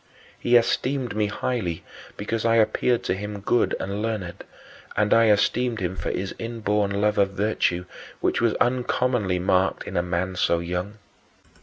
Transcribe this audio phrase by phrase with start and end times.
[0.39, 1.83] He esteemed me highly
[2.17, 4.43] because I appeared to him good and learned,
[4.97, 7.85] and I esteemed him for his inborn love of virtue,
[8.19, 10.97] which was uncommonly marked in a man so young.